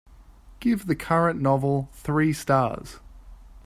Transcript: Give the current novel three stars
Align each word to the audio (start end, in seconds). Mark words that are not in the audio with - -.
Give 0.59 0.87
the 0.87 0.95
current 0.95 1.41
novel 1.41 1.89
three 1.93 2.33
stars 2.33 2.99